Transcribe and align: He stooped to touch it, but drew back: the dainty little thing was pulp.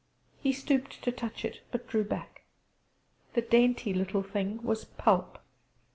He 0.39 0.51
stooped 0.51 1.03
to 1.03 1.11
touch 1.11 1.45
it, 1.45 1.61
but 1.69 1.87
drew 1.87 2.03
back: 2.03 2.41
the 3.33 3.41
dainty 3.43 3.93
little 3.93 4.23
thing 4.23 4.59
was 4.63 4.83
pulp. 4.83 5.37